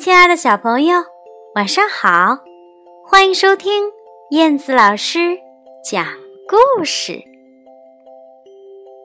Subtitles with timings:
[0.00, 1.04] 亲爱的小朋友，
[1.54, 2.38] 晚上好！
[3.04, 3.84] 欢迎收听
[4.30, 5.38] 燕子老师
[5.84, 6.06] 讲
[6.48, 7.22] 故事。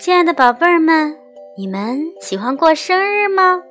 [0.00, 1.16] 亲爱的宝贝儿们，
[1.56, 3.62] 你们喜欢过生日吗？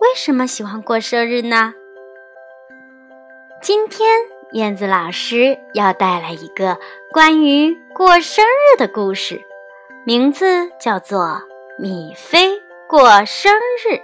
[0.00, 1.74] 为什么喜欢过生日呢？
[3.60, 4.08] 今天
[4.52, 6.78] 燕子老师要带来一个
[7.12, 9.42] 关于过生日的故事，
[10.06, 11.18] 名字叫做
[11.80, 13.52] 《米菲过生
[13.84, 13.94] 日》。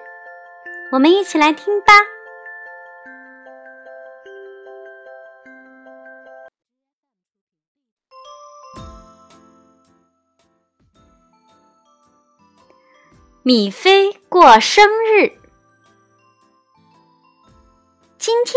[0.92, 1.92] 我们一起来听吧。
[13.42, 15.38] 米菲过生日，
[18.18, 18.54] 今天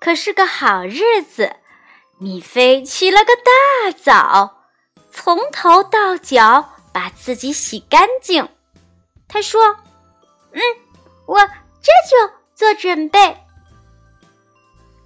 [0.00, 1.56] 可是个好日子。
[2.18, 4.68] 米菲起了个大早，
[5.10, 8.48] 从头到脚把自己洗干净。
[9.28, 9.76] 他说
[10.52, 10.60] ：“嗯，
[11.26, 11.38] 我。”
[11.82, 13.36] 这就做准备。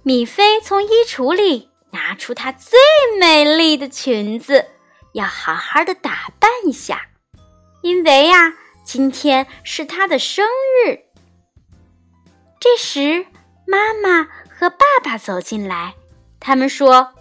[0.03, 2.79] 米菲从衣橱里拿出她最
[3.19, 4.69] 美丽的裙子，
[5.13, 7.09] 要好好的打扮一下，
[7.81, 8.53] 因为呀，
[8.85, 10.45] 今天是她的生
[10.85, 10.99] 日。
[12.59, 13.25] 这时，
[13.65, 15.95] 妈妈和爸爸走进来，
[16.39, 17.13] 他们说：“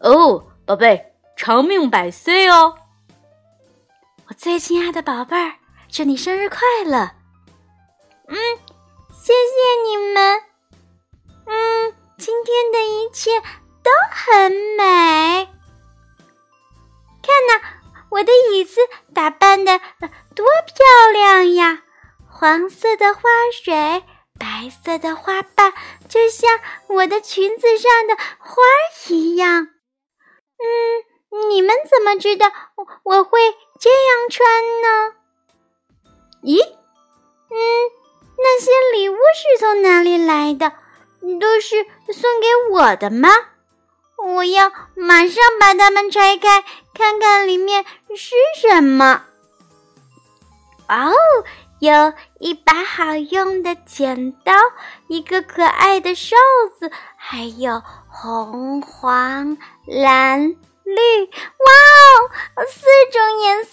[0.00, 2.74] 哦，宝贝，长命百岁哦！
[4.26, 5.54] 我最亲爱的宝贝儿，
[5.88, 7.12] 祝你生日快乐！”
[8.28, 8.36] 嗯。
[9.28, 10.42] 谢谢你们，
[11.44, 13.38] 嗯，今天的一切
[13.82, 15.46] 都很美。
[17.22, 17.60] 看呐，
[18.08, 18.80] 我的椅子
[19.14, 19.78] 打扮的
[20.34, 21.82] 多漂亮呀！
[22.26, 23.20] 黄色的花
[23.66, 24.02] 蕊，
[24.40, 25.74] 白色的花瓣，
[26.08, 28.62] 就像我的裙子上的花
[29.10, 29.64] 一样。
[30.56, 33.38] 嗯，你们怎么知道我我会
[33.78, 34.48] 这样穿
[34.80, 35.16] 呢？
[36.42, 36.64] 咦，
[39.38, 40.72] 是从哪里来的？
[41.40, 43.28] 都是送给我的吗？
[44.16, 47.84] 我要马上把它们拆开，看看里面
[48.16, 49.22] 是什么。
[50.88, 51.14] 哇哦，
[51.78, 54.52] 有一把好用的剪刀，
[55.06, 56.34] 一个可爱的哨
[56.76, 59.56] 子，还有红、黄、
[59.86, 61.70] 蓝、绿，哇
[62.56, 63.67] 哦，四种颜色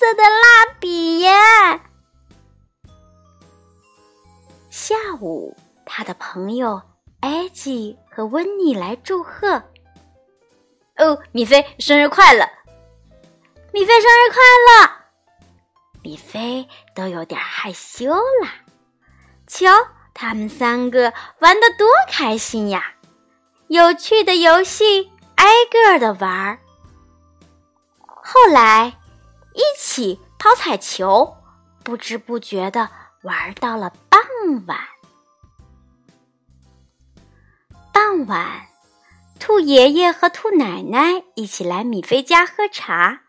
[6.36, 6.82] 朋友
[7.22, 9.64] 艾吉和温妮来祝贺。
[10.98, 12.46] 哦，米菲生日快乐！
[13.72, 14.92] 米菲生日快乐！
[16.04, 18.50] 米菲都有点害羞了。
[19.48, 19.70] 瞧，
[20.14, 22.84] 他们三个玩的多开心呀！
[23.70, 26.60] 有趣的游戏挨个的玩儿。
[28.02, 28.98] 后来，
[29.54, 31.38] 一起抛彩球，
[31.82, 32.90] 不知不觉的
[33.22, 33.94] 玩到了。
[34.10, 34.22] 傍
[34.68, 34.78] 晚，
[38.16, 38.68] 傍晚，
[39.42, 43.24] 兔爷爷和兔奶奶一起来米菲家喝茶。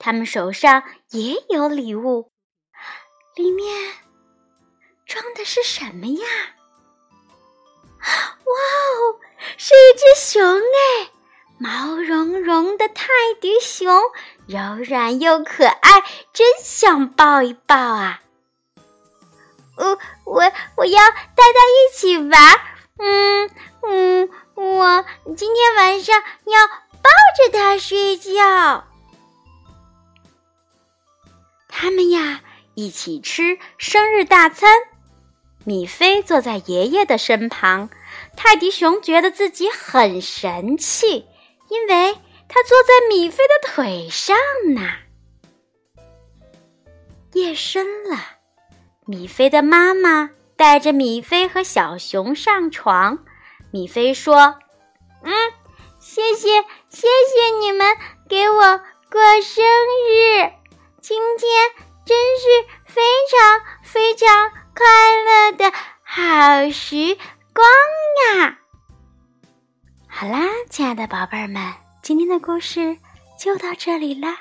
[0.00, 2.32] 他们手上也有礼物，
[3.36, 3.92] 里面
[5.06, 6.26] 装的是什么呀？
[8.02, 9.20] 哇哦，
[9.56, 11.10] 是一只熊哎，
[11.58, 13.06] 毛茸茸的泰
[13.40, 13.96] 迪熊，
[14.48, 18.22] 柔软又可爱，真想抱一抱啊！
[19.76, 22.60] 我我我要带它一起玩，
[23.04, 23.50] 嗯
[23.82, 25.04] 嗯，我
[25.36, 28.84] 今天晚上要抱着它睡觉。
[31.68, 32.42] 他们呀
[32.74, 34.70] 一起吃生日大餐，
[35.64, 37.90] 米菲坐在爷爷的身旁，
[38.36, 41.26] 泰迪熊觉得自己很神气，
[41.68, 42.14] 因为
[42.48, 44.36] 他坐在米菲的腿上
[44.74, 44.82] 呢。
[47.32, 48.16] 夜深了。
[49.06, 53.18] 米菲的妈妈带着米菲和小熊上床。
[53.70, 54.58] 米菲说
[55.24, 55.32] ：“嗯，
[55.98, 57.96] 谢谢谢谢你们
[58.28, 58.60] 给我
[59.10, 59.64] 过生
[60.10, 60.52] 日，
[61.00, 61.70] 今天
[62.04, 62.48] 真是
[62.86, 65.72] 非常非常快乐的
[66.02, 67.16] 好时
[67.54, 67.66] 光
[68.36, 68.58] 呀！”
[70.06, 71.72] 好啦，亲爱的宝贝儿们，
[72.02, 72.98] 今天的故事
[73.38, 74.40] 就到这里啦，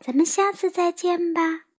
[0.00, 1.69] 咱们下次再见吧。